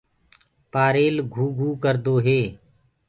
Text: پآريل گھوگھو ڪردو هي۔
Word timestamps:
پآريل 0.73 1.15
گھوگھو 1.33 1.69
ڪردو 1.83 2.15
هي۔ 2.25 2.41